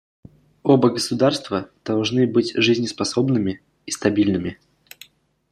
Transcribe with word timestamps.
Оба 0.63 0.89
государства 0.89 1.69
должны 1.85 2.25
быть 2.25 2.53
жизнеспособными 2.57 3.61
и 3.85 3.91
стабильными. 3.91 4.57